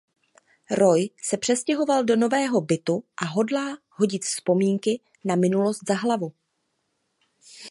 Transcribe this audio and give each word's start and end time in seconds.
Roy 0.71 1.09
se 1.23 1.37
přestěhoval 1.37 2.03
do 2.03 2.15
nového 2.15 2.61
bytu 2.61 3.03
a 3.23 3.25
hodlá 3.25 3.77
hodit 3.89 4.23
vzpomínky 4.25 5.01
na 5.25 5.35
minulost 5.35 5.79
za 5.87 5.93
hlavu. 5.93 6.33